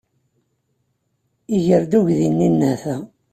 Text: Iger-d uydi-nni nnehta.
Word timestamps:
Iger-d 1.55 1.91
uydi-nni 1.99 2.49
nnehta. 2.51 2.97